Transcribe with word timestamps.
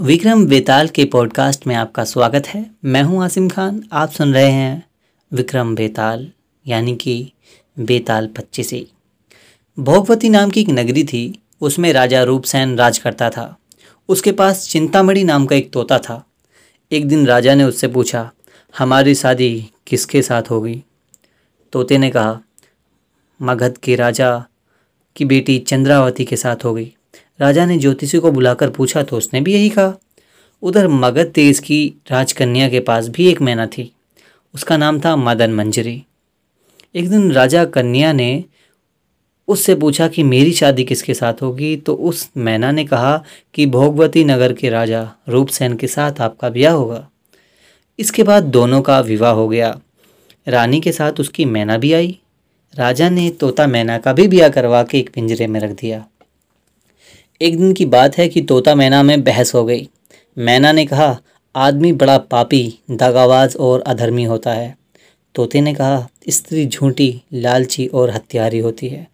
विक्रम 0.00 0.46
बेताल 0.46 0.88
के 0.88 1.04
पॉडकास्ट 1.04 1.66
में 1.66 1.74
आपका 1.74 2.04
स्वागत 2.04 2.46
है। 2.46 2.70
मैं 2.84 3.02
हूँ 3.02 3.24
आसिम 3.24 3.48
खान। 3.48 3.82
आप 3.92 4.10
सुन 4.10 4.34
रहे 4.34 4.50
हैं 4.50 4.86
विक्रम 5.32 5.74
बेताल, 5.74 6.30
यानी 6.66 6.96
कि 6.96 7.32
बेताल 7.78 8.26
पच्चीसी। 8.26 8.86
भोगवती 9.78 10.28
नाम 10.28 10.50
की 10.50 10.60
एक 10.60 10.68
नगरी 10.68 11.04
थी। 11.04 11.42
उसमें 11.60 11.92
राजा 11.92 12.22
रूपसेन 12.22 12.76
राज 12.78 12.98
करता 12.98 13.30
था। 13.30 13.58
उसके 14.08 14.32
पास 14.32 14.68
चिंतामढ़ी 14.68 15.24
नाम 15.24 15.46
का 15.46 15.56
एक 15.56 15.72
तोता 15.72 15.98
था। 15.98 16.26
एक 16.92 17.08
दिन 17.08 17.26
राजा 17.26 17.54
ने 17.54 17.64
उससे 17.64 17.88
पूछा, 17.88 18.30
हमारी 18.78 19.14
शादी 19.14 19.70
किसके 19.86 20.22
साथ 20.22 20.42
होगी 20.50 20.82
तोते 21.72 21.98
ने 21.98 22.10
कहा, 22.10 22.40
मगध 23.42 23.78
के 23.78 23.96
राजा 23.96 24.44
की 25.16 25.24
बेटी 25.24 25.58
चंद्रावती 25.58 26.24
के 26.24 26.36
साथ 26.36 26.64
होगी 26.64 26.92
राजा 27.40 27.66
ने 27.66 27.78
ज्योतिषी 27.78 28.18
को 28.18 28.30
बुलाकर 28.30 28.70
पूछा 28.70 29.02
तो 29.02 29.16
उसने 29.16 29.40
भी 29.40 29.52
यही 29.54 29.68
कहा। 29.68 29.94
उधर 30.62 30.88
मगध 30.88 31.32
देश 31.34 31.58
की 31.58 31.94
राजकन्या 32.10 32.68
के 32.68 32.80
पास 32.80 33.08
भी 33.08 33.28
एक 33.28 33.40
मैना 33.42 33.66
थी। 33.66 33.92
उसका 34.54 34.76
नाम 34.76 35.00
था 35.00 35.16
मदन 35.16 35.52
मंजरी। 35.52 36.02
एक 36.94 37.08
दिन 37.10 37.32
राजा 37.32 37.64
कन्या 37.64 38.12
ने 38.12 38.44
उससे 39.48 39.74
पूछा 39.74 40.08
कि 40.08 40.22
मेरी 40.22 40.52
शादी 40.52 40.84
किसके 40.84 41.14
साथ 41.14 41.42
होगी 41.42 41.76
तो 41.76 41.94
उस 41.94 42.28
मैना 42.36 42.70
ने 42.70 42.84
कहा 42.84 43.24
कि 43.54 43.66
भोगवती 43.66 44.24
नगर 44.24 44.52
के 44.52 44.70
राजा 44.70 45.10
रूपसेन 45.28 45.76
के 45.76 45.86
साथ 45.86 46.20
आपका 46.20 46.48
ब्याह 46.48 46.74
होगा। 46.74 47.08
इसके 47.98 48.22
बाद 48.22 48.44
दोनों 48.44 48.82
का 48.82 49.00
विवाह 49.00 49.32
हो 49.32 49.48
गया। 49.48 49.80
रानी 50.48 50.80
के 50.80 50.92
साथ 50.92 51.20
उसकी 51.20 51.44
मैना 51.44 51.78
भी 51.78 51.92
आई। 51.92 52.18
राजा 52.74 53.08
ने 53.08 53.30
तोता 53.30 53.66
मैना 53.66 53.98
का 53.98 54.12
भी 54.12 54.28
ब्याह 54.28 54.48
करवा 54.48 54.82
के 54.82 54.98
एक 54.98 55.10
पिंजरे 55.14 55.46
में 55.46 55.60
रख 55.60 55.70
दिया। 55.70 56.04
एक 57.42 57.58
दिन 57.58 57.72
की 57.72 57.84
बात 57.84 58.18
है 58.18 58.28
कि 58.28 58.42
तोता 58.42 58.74
मैना 58.74 59.02
में 59.02 59.24
बहस 59.24 59.54
हो 59.54 59.64
गई। 59.64 59.88
मैना 60.38 60.72
ने 60.72 60.86
कहा, 60.86 61.20
आदमी 61.56 61.92
बड़ा 61.92 62.18
पापी 62.18 62.78
दगाबाज 62.90 63.56
और 63.56 63.80
अधर्मी 63.80 64.24
होता 64.24 64.52
है। 64.52 64.78
तोते 65.34 65.60
ने 65.60 65.74
कहा, 65.74 66.08
स्त्री 66.28 66.66
झूठी, 66.66 67.22
लालची 67.32 67.86
और 67.86 68.10
हत्यारी 68.10 68.58
होती 68.58 68.88
है। 68.88 69.08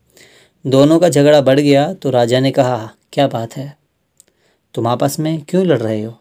दोनों 0.67 0.99
का 0.99 1.09
झगड़ा 1.09 1.41
बढ़ 1.41 1.61
गया 1.61 1.95
तो 1.95 2.11
राजा 2.11 2.41
ने 2.41 2.51
कहा, 2.51 2.91
क्या 3.13 3.27
बात 3.27 3.57
है? 3.57 3.77
तुम 4.75 4.87
आपस 4.87 5.19
में 5.19 5.43
क्यों 5.49 5.67
लड़ 5.67 5.81
रहे 5.81 6.03
हो? 6.03 6.19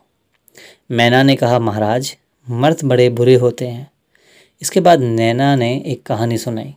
मैना 0.92 1.24
ने 1.24 1.36
कहा, 1.36 1.60
महाराज, 1.60 2.18
मर्द 2.50 2.78
बड़े 2.84 3.10
बुरे 3.10 3.36
होते 3.36 3.68
हैं। 3.68 3.92
इसके 4.62 4.80
बाद 4.80 5.00
नैना 5.00 5.56
ने 5.56 5.84
एक 5.86 6.04
कहानी 6.04 6.38
सुनाई। 6.38 6.76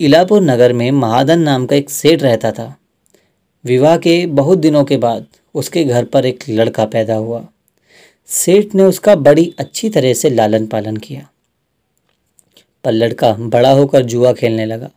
इलापुर 0.00 0.42
नगर 0.42 0.72
में 0.72 0.90
महादन 0.90 1.40
नाम 1.40 1.66
का 1.66 1.76
एक 1.76 1.90
सेठ 1.90 2.22
रहता 2.22 2.52
था। 2.52 2.76
विवाह 3.64 3.96
के 3.96 4.26
बहुत 4.26 4.58
दिनों 4.58 4.84
के 4.84 4.96
बाद 4.96 5.26
उसके 5.54 5.84
घर 5.84 6.04
पर 6.04 6.26
एक 6.26 6.44
लड़का 6.48 6.84
पैदा 6.84 7.14
हुआ। 7.14 7.48
सेठ 8.26 8.74
ने 8.74 8.82
उसका 8.82 9.16
बड़ी 9.16 9.54
अच्छी 9.58 9.90
तरह 9.90 10.14
से 10.14 10.30
लालन 10.30 10.66
पालन 10.66 10.96
किया। 10.96 11.28
पर 12.84 12.92
लड़का 12.92 13.32
बड़ा 13.32 13.70
होकर 13.70 14.04
जुआ 14.04 14.32
खेलने 14.32 14.66
लगा। 14.66 14.90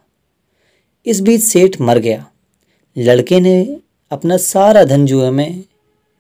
इस 1.06 1.22
बीच 1.22 1.42
सेठ 1.42 1.82
मर 1.82 1.98
गया। 1.98 2.28
लड़के 2.98 3.40
ने 3.40 3.80
अपना 4.12 4.38
सारा 4.38 4.84
धन 4.84 5.06
जुए 5.06 5.30
में 5.30 5.64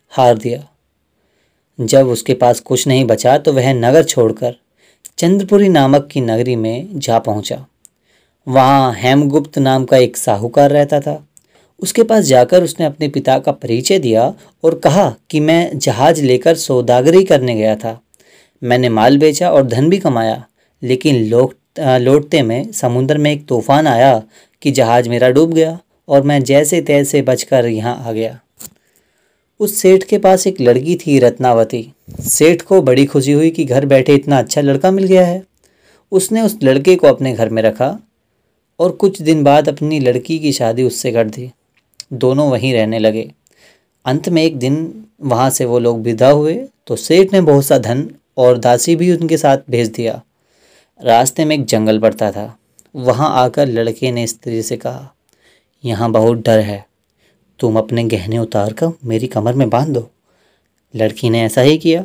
हार 0.09 0.37
दिया। 0.37 0.67
जब 1.81 2.07
उसके 2.07 2.33
पास 2.33 2.59
कुछ 2.59 2.87
नहीं 2.87 3.05
बचा 3.05 3.37
तो 3.37 3.53
वह 3.53 3.73
नगर 3.73 4.03
छोड़कर 4.03 4.55
चंद्रपुरी 5.17 5.69
नामक 5.69 6.09
की 6.11 6.21
नगरी 6.21 6.55
में 6.55 6.99
जा 6.99 7.19
पहुँचा। 7.19 7.65
वहाँ 8.47 8.93
हेमगुप्त 8.93 9.57
नाम 9.57 9.85
का 9.85 9.97
एक 9.97 10.17
साहूकार 10.17 10.71
रहता 10.71 10.99
था। 10.99 11.26
उसके 11.79 12.03
पास 12.03 12.23
जाकर 12.25 12.63
उसने 12.63 12.85
अपने 12.85 13.07
पिता 13.07 13.37
का 13.39 13.51
परिचय 13.51 13.99
दिया 13.99 14.33
और 14.63 14.77
कहा 14.79 15.13
कि 15.29 15.39
मैं 15.39 15.77
जहाज़ 15.79 16.21
लेकर 16.23 16.55
सौदागरी 16.55 17.23
करने 17.23 17.55
गया 17.55 17.75
था। 17.75 17.99
मैंने 18.61 18.89
माल 18.89 19.17
बेचा 19.17 19.49
और 19.49 19.67
धन 19.67 19.89
भी 19.89 19.97
कमाया, 19.97 20.43
लेकिन 20.81 21.23
लोट 21.25 21.55
लौटते 21.79 22.41
में 22.41 22.71
समुद्र 22.71 23.17
में 23.17 23.31
एक 23.31 23.45
तूफ़ान 23.47 23.87
आया 23.87 24.21
कि 24.61 24.71
जहाज़ 24.71 25.09
मेरा 25.09 25.29
डूब 25.29 25.53
गया 25.53 25.77
और 26.07 26.21
मैं 26.21 26.41
जैसे 26.43 26.81
तैसे 26.81 27.21
बचकर 27.21 27.65
यहाँ 27.65 27.95
आ 27.99 28.11
गया। 28.11 28.39
उस 29.59 29.75
सेठ 29.75 30.03
के 30.03 30.17
पास 30.17 30.45
एक 30.47 30.61
लड़की 30.61 30.95
थी 30.95 31.17
रत्नावती। 31.19 31.85
सेठ 32.21 32.61
को 32.61 32.81
बड़ी 32.81 33.05
खुशी 33.05 33.31
हुई 33.31 33.49
कि 33.49 33.65
घर 33.65 33.85
बैठे 33.85 34.15
इतना 34.15 34.39
अच्छा 34.39 34.61
लड़का 34.61 34.91
मिल 34.91 35.05
गया 35.05 35.25
है। 35.25 35.41
उसने 36.11 36.41
उस 36.41 36.57
लड़के 36.63 36.95
को 36.95 37.07
अपने 37.07 37.33
घर 37.33 37.49
में 37.49 37.61
रखा 37.61 37.97
और 38.79 38.91
कुछ 38.91 39.21
दिन 39.21 39.43
बाद 39.43 39.69
अपनी 39.69 39.99
लड़की 39.99 40.39
की 40.39 40.51
शादी 40.51 40.83
उससे 40.83 41.11
कर 41.11 41.27
दी। 41.27 41.49
दोनों 42.11 42.49
वहीं 42.51 42.73
रहने 42.73 42.99
लगे। 42.99 43.31
अंत 44.05 44.29
में 44.29 44.43
एक 44.43 44.57
दिन 44.59 45.05
वहाँ 45.21 45.49
से 45.49 45.65
वो 45.65 45.79
लोग 45.79 46.01
विदा 46.01 46.29
हुए 46.29 46.55
तो 46.87 46.95
सेठ 46.95 47.33
ने 47.33 47.41
बहुत 47.41 47.65
सा 47.65 47.77
धन 47.77 48.07
और 48.37 48.57
दासी 48.57 48.95
भी 48.95 49.11
उनके 49.11 49.37
साथ 49.37 49.57
भेज 49.69 49.87
दिया। 49.87 50.21
रास्ते 50.99 51.45
में 51.45 51.55
एक 51.55 51.65
जंगल 51.65 51.99
पड़ता 51.99 52.31
था। 52.31 52.57
वहाँ 52.95 53.29
आकर 53.35 53.67
लड़के 53.67 54.11
ने 54.11 54.25
स्त्री 54.27 54.61
से 54.61 54.77
कहा, 54.77 55.13
यहाँ 55.83 56.11
बहुत 56.11 56.37
डर 56.37 56.59
है। 56.59 56.85
तुम 57.59 57.77
अपने 57.77 58.03
गहने 58.03 58.37
उतार 58.37 58.73
कर 58.73 58.91
मेरी 59.05 59.27
कमर 59.27 59.53
में 59.53 59.69
बाँध 59.69 59.89
दो। 59.89 60.09
लड़की 60.93 61.29
ने 61.29 61.41
ऐसा 61.43 61.61
ही 61.61 61.77
किया। 61.77 62.03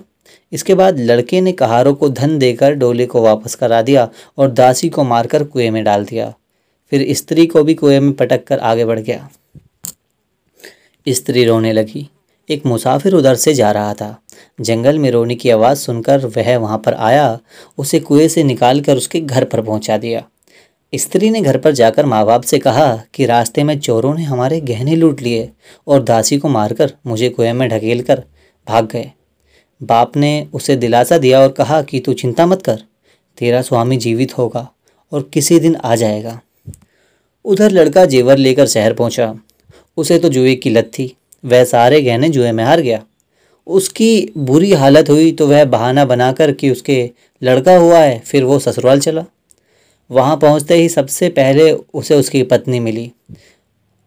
इसके 0.52 0.74
बाद 0.74 0.98
लड़के 0.98 1.40
ने 1.40 1.52
कहारों 1.52 1.94
को 1.94 2.08
धन 2.08 2.38
देकर 2.38 2.74
डोले 2.74 3.06
को 3.06 3.22
वापस 3.22 3.54
करा 3.54 3.80
दिया 3.82 4.08
और 4.38 4.50
दासी 4.50 4.88
को 4.88 5.04
मारकर 5.04 5.44
कुएँ 5.44 5.70
में 5.70 5.82
डाल 5.84 6.04
दिया। 6.04 6.32
फिर 6.92 7.06
स्त्री 7.14 7.46
को 7.46 7.62
भी 7.64 7.74
कुएँ 7.74 8.00
में 8.00 8.12
पटक 8.12 8.44
कर 8.44 8.58
आगे 8.58 8.84
बढ़ 8.84 8.98
गया। 8.98 9.28
स्त्री 11.08 11.44
रोने 11.44 11.72
लगी। 11.72 12.08
एक 12.50 12.66
मुसाफिर 12.66 13.14
उधर 13.14 13.34
से 13.34 13.54
जा 13.54 13.70
रहा 13.70 13.94
था। 13.94 14.22
जंगल 14.60 14.98
में 14.98 15.10
रोने 15.10 15.34
की 15.34 15.50
आवाज़ 15.50 15.78
सुनकर 15.78 16.26
वह 16.26 16.56
वहाँ 16.56 16.78
पर 16.78 16.94
आया, 16.94 17.38
उसे 17.78 18.00
कुएँ 18.00 18.28
से 18.28 18.44
निकालकर 18.44 18.96
उसके 18.96 19.20
घर 19.20 19.44
पर 19.44 19.60
पहुँचा 19.60 19.96
दिया। 19.96 20.24
स्त्री 20.94 21.30
ने 21.30 21.40
घर 21.40 21.58
पर 21.58 21.72
जाकर 21.72 22.06
माँ 22.06 22.26
बाप 22.26 22.42
से 22.42 22.58
कहा 22.58 23.02
कि 23.14 23.26
रास्ते 23.26 23.64
में 23.64 23.78
चोरों 23.80 24.14
ने 24.14 24.22
हमारे 24.22 24.60
गहने 24.60 24.96
लूट 24.96 25.22
लिए 25.22 25.52
और 25.86 26.02
दासी 26.02 26.38
को 26.38 26.48
मारकर 26.48 26.92
मुझे 27.06 27.28
कुएँ 27.28 27.52
में 27.52 27.68
ढकेल 27.68 28.02
कर 28.02 28.22
भाग 28.68 28.86
गए। 28.86 29.10
बाप 29.82 30.16
ने 30.16 30.48
उसे 30.52 30.76
दिलासा 30.76 31.18
दिया 31.18 31.40
और 31.40 31.48
कहा 31.48 31.82
कि 31.82 32.00
तू 32.00 32.12
चिंता 32.12 32.46
मत 32.46 32.62
कर, 32.62 32.82
तेरा 33.38 33.62
स्वामी 33.62 33.96
जीवित 33.96 34.38
होगा 34.38 34.68
और 35.12 35.30
किसी 35.32 35.60
दिन 35.60 35.76
आ 35.76 35.94
जाएगा। 35.94 36.40
उधर 37.44 37.70
लड़का 37.70 38.04
जेवर 38.04 38.36
लेकर 38.36 38.66
शहर 38.66 38.92
पहुँचा। 38.92 39.34
उसे 39.96 40.18
तो 40.18 40.28
जुए 40.28 40.54
की 40.54 40.70
लत 40.70 40.90
थी। 40.98 41.16
वह 41.44 41.64
सारे 41.64 42.00
गहने 42.02 42.28
जुए 42.28 42.52
में 42.52 42.64
हार 42.64 42.80
गया। 42.80 43.02
उसकी 43.66 44.32
बुरी 44.38 44.72
हालत 44.72 45.10
हुई 45.10 45.32
तो 45.32 45.46
वह 45.46 45.64
बहाना 45.64 46.04
बनाकर 46.04 46.52
कि 46.52 46.70
उसके 46.70 47.10
लड़का 47.42 47.76
हुआ 47.76 47.98
है, 47.98 48.18
फिर 48.18 48.44
वो 48.44 48.58
ससुराल 48.58 49.00
चला। 49.00 49.24
वहाँ 50.10 50.36
पहुँचते 50.36 50.74
ही 50.74 50.88
सबसे 50.88 51.28
पहले 51.28 51.72
उसे 51.72 52.14
उसकी 52.14 52.42
पत्नी 52.42 52.80
मिली। 52.80 53.12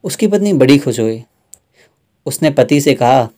उसकी 0.03 0.27
पत्नी 0.27 0.53
बड़ी 0.53 0.77
खुश 0.77 0.99
हुई। 0.99 1.23
उसने 2.25 2.49
पति 2.49 2.81
से 2.81 2.93
कहा, 2.93 3.29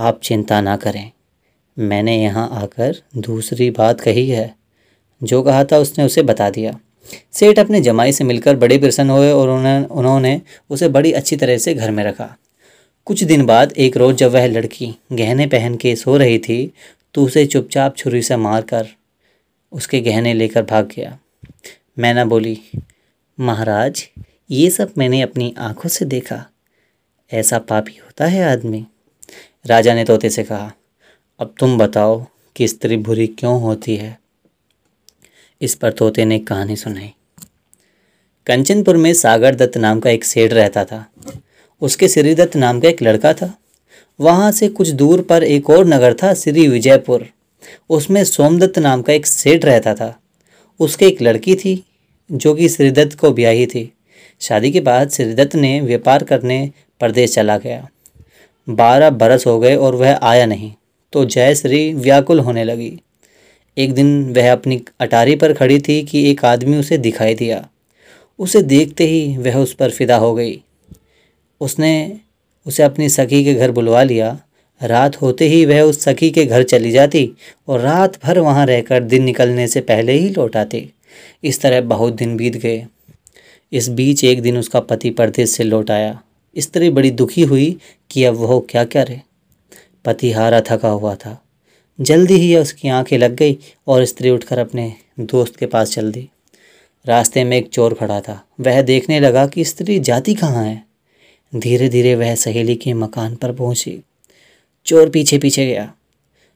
आप 0.00 0.20
चिंता 0.22 0.60
ना 0.60 0.76
करें। 0.76 1.10
मैंने 1.78 2.22
यहाँ 2.22 2.48
आकर 2.52 2.96
दूसरी 3.16 3.70
बात 3.70 4.00
कही 4.00 4.28
है। 4.28 4.54
जो 5.22 5.42
कहा 5.42 5.64
था 5.64 5.78
उसने 5.78 6.04
उसे 6.04 6.22
बता 6.22 6.50
दिया। 6.50 6.78
सेठ 7.32 7.58
अपने 7.58 7.80
जमाई 7.80 8.12
से 8.12 8.24
मिलकर 8.24 8.56
बड़े 8.56 8.78
प्रसन्न 8.78 9.10
हुए 9.10 9.30
और 9.30 9.48
उन्होंने 9.48 9.84
उन्होंने 9.90 10.40
उसे 10.70 10.88
बड़ी 10.88 11.12
अच्छी 11.12 11.36
तरह 11.36 11.58
से 11.58 11.74
घर 11.74 11.90
में 11.90 12.02
रखा। 12.04 12.34
कुछ 13.06 13.22
दिन 13.24 13.44
बाद 13.46 13.72
एक 13.72 13.96
रोज़ 13.96 14.16
जब 14.16 14.30
वह 14.30 14.46
लड़की 14.46 14.94
गहने 15.12 15.46
पहन 15.46 15.76
के 15.76 15.94
सो 15.96 16.16
रही 16.16 16.38
थी 16.38 16.72
तो 17.14 17.24
उसे 17.24 17.46
चुपचाप 17.46 17.96
छुरी 17.96 18.22
से 18.22 18.36
मारकर 18.36 18.88
उसके 19.72 20.00
गहने 20.00 20.34
लेकर 20.34 20.62
भाग 20.62 20.88
गया। 20.96 21.18
मैना 21.98 22.24
बोली, 22.24 22.58
महाराज, 23.38 24.02
ये 24.50 24.70
सब 24.70 24.92
मैंने 24.98 25.20
अपनी 25.22 25.54
आँखों 25.58 25.88
से 25.88 26.04
देखा। 26.04 26.44
ऐसा 27.30 27.58
पापी 27.58 27.96
होता 27.96 28.26
है 28.26 28.44
आदमी? 28.44 28.84
राजा 29.66 29.94
ने 29.94 30.04
तोते 30.04 30.30
से 30.30 30.44
कहा, 30.44 30.72
अब 31.40 31.54
तुम 31.60 31.78
बताओ 31.78 32.24
कि 32.56 32.68
स्त्री 32.68 32.96
बुरी 32.96 33.26
क्यों 33.28 33.60
होती 33.60 33.96
है? 33.96 34.18
इस 35.62 35.74
पर 35.74 35.92
तोते 35.92 36.24
ने 36.24 36.38
कहानी 36.38 36.76
सुनाई। 36.76 37.12
कंचनपुर 38.46 38.96
में 38.96 39.14
सागर 39.14 39.54
दत्त 39.54 39.76
नाम 39.76 40.00
का 40.00 40.10
एक 40.10 40.24
सेठ 40.24 40.52
रहता 40.52 40.84
था। 40.84 41.06
उसके 41.80 42.08
श्री 42.08 42.34
दत्त 42.34 42.56
नाम 42.56 42.80
का 42.80 42.88
एक 42.88 43.02
लड़का 43.02 43.32
था। 43.32 43.58
वहाँ 44.20 44.52
से 44.52 44.68
कुछ 44.68 44.88
दूर 44.88 45.22
पर 45.22 45.44
एक 45.44 45.70
और 45.70 45.86
नगर 45.86 46.14
था, 46.14 46.34
श्री 46.34 46.68
विजयपुर। 46.68 47.28
उसमें 47.90 48.24
सोमदत्त 48.24 48.78
नाम 48.78 49.02
का 49.02 49.12
एक 49.12 49.26
सेठ 49.26 49.64
रहता 49.64 49.94
था। 49.94 50.20
उसके 50.80 51.06
एक 51.06 51.22
लड़की 51.22 51.54
थी, 51.54 51.84
जो 52.32 52.54
कि 52.54 52.68
श्रीदत्त 52.68 53.18
को 53.18 53.30
ब्याही 53.30 53.66
थी। 53.66 53.92
शादी 54.40 54.70
के 54.70 54.80
बाद 54.80 55.10
श्रीदत्त 55.10 55.54
ने 55.54 55.80
व्यापार 55.80 56.24
करने 56.24 56.70
प्रदेश 57.00 57.34
चला 57.34 57.58
गया। 57.58 57.88
बारह 58.68 59.10
बरस 59.10 59.46
हो 59.46 59.58
गए 59.60 59.76
और 59.76 59.94
वह 59.94 60.18
आया 60.22 60.46
नहीं 60.46 60.72
तो 61.12 61.24
जयश्री 61.24 61.94
व्याकुल 61.94 62.40
होने 62.40 62.64
लगी। 62.64 63.00
एक 63.78 63.94
दिन 63.94 64.34
वह 64.34 64.52
अपनी 64.52 64.82
अटारी 65.00 65.36
पर 65.36 65.52
खड़ी 65.52 65.78
थी 65.78 66.02
कि 66.02 66.30
एक 66.30 66.44
आदमी 66.44 66.76
उसे 66.76 66.98
दिखाई 66.98 67.34
दिया। 67.34 67.68
उसे 68.38 68.62
देखते 68.62 69.06
ही 69.06 69.36
वह 69.36 69.56
उस 69.56 69.74
पर 69.74 69.90
फिदा 69.90 70.16
हो 70.16 70.34
गई। 70.34 70.62
उसने 71.60 72.20
उसे 72.66 72.82
अपनी 72.82 73.08
सखी 73.08 73.44
के 73.44 73.54
घर 73.54 73.70
बुलवा 73.70 74.02
लिया। 74.02 74.40
रात 74.82 75.22
होते 75.22 75.46
ही 75.46 75.66
वह 75.66 75.80
उस 75.80 76.00
सखी 76.00 76.30
के 76.30 76.44
घर 76.44 76.62
चली 76.62 76.90
जाती 76.90 77.32
और 77.68 77.80
रात 77.80 78.24
भर 78.24 78.38
वहाँ 78.38 78.66
रहकर 78.66 79.02
दिन 79.02 79.22
निकलने 79.22 79.68
से 79.68 79.80
पहले 79.80 80.12
ही 80.12 80.30
लौट 80.30 80.56
आती। 80.56 80.92
इस 81.44 81.60
तरह 81.60 81.80
बहुत 81.80 82.12
दिन 82.12 82.36
बीत 82.36 82.56
गए। 82.56 82.86
इस 83.72 83.88
बीच 83.88 84.24
एक 84.24 84.42
दिन 84.42 84.58
उसका 84.58 84.80
पति 84.80 85.10
परदेश 85.10 85.50
से 85.50 85.64
लौट 85.64 85.90
आया। 85.90 86.22
स्त्री 86.58 86.90
बड़ी 86.90 87.10
दुखी 87.10 87.42
हुई 87.42 87.76
कि 88.10 88.24
अब 88.24 88.34
वह 88.34 88.62
क्या 88.70 88.84
करे। 88.84 89.20
पति 90.04 90.32
हारा 90.32 90.60
थका 90.60 90.88
हुआ 90.88 91.14
था। 91.14 91.42
जल्दी 92.00 92.34
ही 92.34 92.56
उसकी 92.56 92.88
आँखें 92.88 93.18
लग 93.18 93.34
गई 93.34 93.58
और 93.86 94.04
स्त्री 94.04 94.30
उठकर 94.30 94.58
अपने 94.58 94.94
दोस्त 95.20 95.56
के 95.56 95.66
पास 95.66 95.92
चल 95.92 96.12
दी। 96.12 96.28
रास्ते 97.06 97.44
में 97.44 97.56
एक 97.56 97.68
चोर 97.68 97.94
खड़ा 97.94 98.20
था। 98.20 98.44
वह 98.60 98.82
देखने 98.82 99.20
लगा 99.20 99.46
कि 99.46 99.64
स्त्री 99.64 99.98
जाती 99.98 100.34
कहाँ 100.34 100.64
है। 100.64 100.84
धीरे 101.56 101.88
धीरे 101.88 102.14
वह 102.14 102.34
सहेली 102.34 102.74
के 102.74 102.92
मकान 102.92 103.36
पर 103.36 103.52
पहुँची। 103.52 104.02
चोर 104.86 105.08
पीछे 105.08 105.38
पीछे 105.38 105.66
गया। 105.66 105.92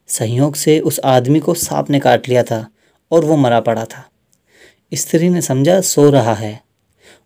संयोग 0.07 0.55
से 0.55 0.81
उस 0.81 1.01
आदमी 1.05 1.41
को 1.41 1.55
सांप 1.55 1.91
ने 1.91 2.01
काट 2.01 2.29
लिया 2.29 2.43
था 2.43 2.69
और 3.11 3.25
वो 3.25 3.37
मरा 3.37 3.61
पड़ा 3.61 3.85
था। 3.85 4.11
स्त्री 4.95 5.29
ने 5.29 5.43
समझा, 5.43 5.81
सो 5.81 6.11
रहा 6.11 6.35
है। 6.35 6.61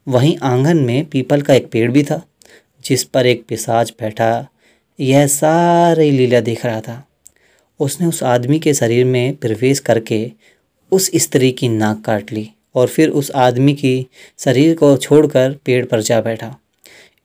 वहीं 0.08 0.38
आँगन 0.42 0.76
में 0.76 1.04
पीपल 1.04 1.42
का 1.42 1.54
एक 1.54 1.70
पेड़ 1.70 1.90
भी 1.90 2.02
था, 2.02 2.22
जिस 2.84 3.04
पर 3.04 3.26
एक 3.26 3.44
पिसाज 3.48 3.92
बैठा। 4.00 4.48
यह 5.00 5.26
सारी 5.26 6.10
लीला 6.10 6.40
देख 6.40 6.66
रहा 6.66 6.80
था। 6.80 7.08
उसने 7.80 8.06
उस 8.06 8.22
आदमी 8.22 8.58
के 8.58 8.74
शरीर 8.74 9.04
में 9.04 9.36
प्रवेश 9.36 9.78
करके 9.78 10.32
उस 10.92 11.10
स्त्री 11.14 11.52
की 11.52 11.68
नाक 11.68 12.02
काट 12.04 12.32
ली 12.32 12.50
और 12.74 12.86
फिर 12.86 13.08
उस 13.08 13.30
आदमी 13.30 13.74
की 13.74 14.06
शरीर 14.38 14.76
को 14.76 14.96
छोड़कर 14.96 15.56
पेड़ 15.64 15.86
पर 15.86 16.00
जा 16.00 16.20
बैठा। 16.20 16.56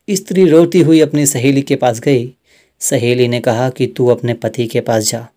स्त्री 0.10 0.46
रोती 0.46 0.82
हुई 0.82 1.00
अपनी 1.00 1.26
सहेली 1.26 1.62
के 1.62 1.76
पास 1.76 2.00
गई। 2.00 2.34
सहेली 2.80 3.28
ने 3.28 3.40
कहा 3.40 3.70
कि 3.70 3.88
तू 3.88 4.08
अपने 4.08 4.34
पति 4.34 4.68
के 4.68 4.82
पास 4.82 5.04
जा 5.04 5.28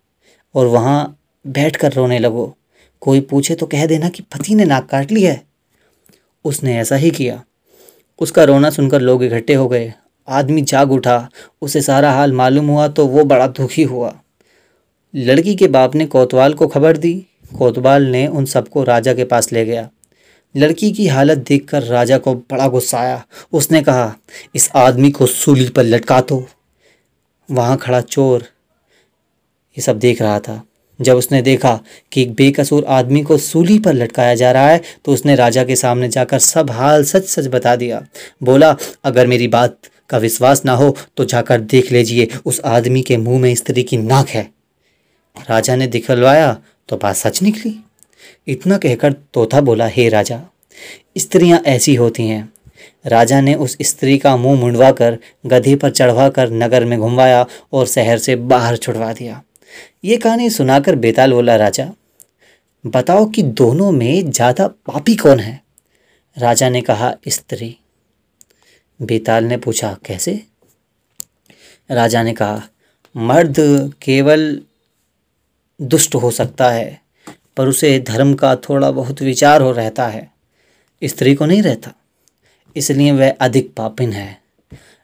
और 0.55 0.67
वहाँ 0.67 1.19
बैठ 1.47 1.75
कर 1.75 1.93
रोने 1.93 2.19
लगो। 2.19 2.55
कोई 3.01 3.21
पूछे 3.21 3.55
तो 3.55 3.65
कह 3.65 3.85
देना 3.85 4.09
कि 4.09 4.23
पति 4.23 4.55
ने 4.55 4.65
नाक 4.65 4.89
काट 4.89 5.11
ली 5.11 5.23
है। 5.23 5.43
उसने 6.45 6.77
ऐसा 6.77 6.95
ही 6.95 7.11
किया। 7.11 7.43
उसका 8.19 8.43
रोना 8.43 8.69
सुनकर 8.69 9.01
लोग 9.01 9.23
इकट्ठे 9.23 9.53
हो 9.53 9.67
गए। 9.67 9.93
आदमी 10.27 10.61
जाग 10.61 10.91
उठा। 10.91 11.29
उसे 11.61 11.81
सारा 11.81 12.11
हाल 12.11 12.33
मालूम 12.33 12.67
हुआ 12.67 12.87
तो 12.87 13.07
वो 13.07 13.23
बड़ा 13.23 13.47
दुखी 13.47 13.83
हुआ। 13.83 14.22
लड़की 15.13 15.55
के 15.55 15.67
बाप 15.67 15.95
ने 15.95 16.05
कोतवाल 16.05 16.53
को 16.53 16.67
खबर 16.67 16.97
दी। 16.97 17.13
कोतवाल 17.57 18.03
ने 18.03 18.27
उन 18.27 18.45
सबको 18.45 18.83
राजा 18.83 19.13
के 19.13 19.23
पास 19.23 19.51
ले 19.51 19.65
गया। 19.65 19.89
लड़की 20.55 20.91
की 20.91 21.07
हालत 21.07 21.37
देखकर 21.37 21.83
राजा 21.83 22.17
को 22.17 22.33
बड़ा 22.33 22.67
गुस्सा 22.67 22.99
आया। 22.99 23.23
उसने 23.53 23.81
कहा, 23.81 24.15
इस 24.55 24.69
आदमी 24.75 25.11
को 25.11 25.25
सूली 25.25 25.67
पर 25.69 25.83
लटका 25.83 26.19
दो। 26.21 26.45
वहाँ 27.49 27.77
खड़ा 27.77 28.01
चोर 28.01 28.41
ये 29.77 29.81
सब 29.81 29.99
देख 29.99 30.21
रहा 30.21 30.39
था। 30.39 30.61
जब 30.99 31.17
उसने 31.17 31.41
देखा 31.41 31.79
कि 32.11 32.21
एक 32.21 32.33
बेकसूर 32.33 32.85
आदमी 32.85 33.21
को 33.21 33.37
सूली 33.37 33.77
पर 33.79 33.93
लटकाया 33.93 34.35
जा 34.35 34.51
रहा 34.51 34.69
है 34.69 34.81
तो 35.05 35.13
उसने 35.13 35.35
राजा 35.35 35.63
के 35.63 35.75
सामने 35.75 36.09
जाकर 36.09 36.39
सब 36.39 36.71
हाल 36.71 37.03
सच 37.03 37.25
सच 37.25 37.47
बता 37.47 37.75
दिया। 37.75 38.05
बोला, 38.43 38.75
अगर 39.03 39.27
मेरी 39.27 39.47
बात 39.47 39.77
का 40.09 40.17
विश्वास 40.17 40.65
ना 40.65 40.73
हो 40.73 40.95
तो 41.17 41.25
जाकर 41.25 41.61
देख 41.61 41.91
लीजिए, 41.91 42.27
उस 42.45 42.61
आदमी 42.65 43.01
के 43.01 43.17
मुँह 43.17 43.39
में 43.39 43.53
स्त्री 43.55 43.83
की 43.83 43.97
नाक 43.97 44.29
है। 44.29 44.47
राजा 45.35 45.75
ने 45.75 45.87
दिखलवाया 45.87 46.61
तो 46.89 46.97
बात 46.97 47.15
सच 47.15 47.41
निकली। 47.41 47.75
इतना 48.47 48.77
कहकर 48.77 49.13
तोता 49.13 49.61
बोला, 49.61 49.87
हे 49.87 50.09
राजा, 50.09 50.41
स्त्रियाँ 51.17 51.59
ऐसी 51.59 51.95
होती 51.95 52.27
हैं। 52.27 52.51
राजा 53.05 53.41
ने 53.41 53.55
उस 53.55 53.77
स्त्री 53.81 54.17
का 54.17 54.35
मुँह 54.37 54.59
मुंडवा 54.59 54.91
कर 54.91 55.17
गधे 55.45 55.75
पर 55.75 55.91
चढ़वा 55.91 56.29
कर 56.29 56.51
नगर 56.51 56.85
में 56.85 56.99
घुमवाया 56.99 57.45
और 57.73 57.87
शहर 57.87 58.17
से 58.17 58.35
बाहर 58.35 58.77
छुड़वा 58.77 59.11
दिया। 59.13 59.41
ये 60.03 60.17
कहानी 60.17 60.49
सुनाकर 60.49 60.95
बेताल 60.95 61.33
बोला, 61.33 61.55
राजा, 61.55 61.91
बताओ 62.85 63.25
कि 63.25 63.43
दोनों 63.43 63.91
में 63.91 64.31
ज़्यादा 64.31 64.67
पापी 64.67 65.15
कौन 65.15 65.39
है? 65.39 65.61
राजा 66.37 66.69
ने 66.69 66.81
कहा, 66.81 67.13
स्त्री। 67.27 67.77
बेताल 68.99 69.43
ने 69.43 69.57
पूछा, 69.57 69.97
कैसे? 70.05 70.41
राजा 71.91 72.23
ने 72.23 72.33
कहा, 72.33 72.61
मर्द 73.15 73.55
केवल 74.01 74.61
दुष्ट 75.81 76.15
हो 76.15 76.31
सकता 76.31 76.69
है, 76.71 77.01
पर 77.57 77.67
उसे 77.67 77.99
धर्म 77.99 78.33
का 78.33 78.55
थोड़ा 78.55 78.91
बहुत 78.91 79.21
विचार 79.21 79.61
हो 79.61 79.71
रहता 79.71 80.07
है। 80.07 80.31
स्त्री 81.01 81.35
को 81.35 81.45
नहीं 81.45 81.61
रहता, 81.61 81.93
इसलिए 82.75 83.11
वह 83.11 83.31
अधिक 83.31 83.73
पापिन 83.73 84.13
है। 84.13 84.41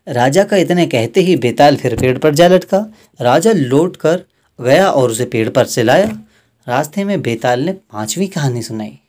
राजा 0.08 0.44
का 0.44 0.58
इतने 0.58 0.86
कहते 0.88 1.22
ही 1.22 1.36
बेताल 1.36 1.76
फिर 1.76 1.96
पेड़ 1.96 2.18
पर 2.18 2.36
जा 2.36 2.48
लटका। 2.48 2.94
राजा 3.22 3.52
लौट 3.52 3.98
कर 3.98 4.24
गया 4.62 4.92
और 4.92 5.12
उसे 5.12 5.26
पेड़ 5.26 5.50
पर 5.50 5.66
से 5.66 5.84
लाया। 5.84 6.20
रास्ते 6.68 7.04
में 7.04 7.22
बेताल 7.22 7.62
ने 7.62 7.74
पांचवी 7.74 8.28
कहानी 8.28 8.62
सुनाई। 8.62 9.00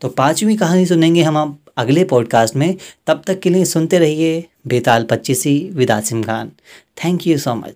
तो 0.00 0.08
पांचवी 0.08 0.56
कहानी 0.56 0.86
सुनेंगे 0.86 1.22
हम 1.22 1.36
आप 1.36 1.58
अगले 1.76 2.04
पॉडकास्ट 2.04 2.56
में। 2.56 2.76
तब 3.06 3.22
तक 3.26 3.40
के 3.40 3.50
लिए 3.50 3.64
सुनते 3.64 3.98
रहिए 3.98 4.44
बेताल 4.66 5.04
Pachisi 5.04 5.70
विदासिम 5.72 6.22
Khan. 6.22 6.52
Thank 7.04 7.26
you 7.26 7.38
so 7.38 7.54
much 7.54 7.66